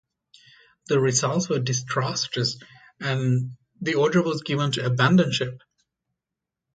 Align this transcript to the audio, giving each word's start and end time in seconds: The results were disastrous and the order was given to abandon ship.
The 0.87 0.99
results 0.99 1.47
were 1.47 1.59
disastrous 1.59 2.57
and 2.99 3.55
the 3.81 3.93
order 3.93 4.23
was 4.23 4.41
given 4.41 4.71
to 4.71 4.83
abandon 4.87 5.31
ship. 5.31 5.59